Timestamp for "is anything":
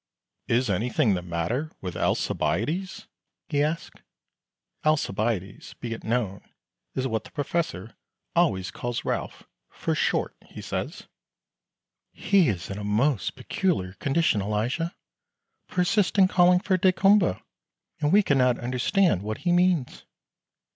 0.47-1.13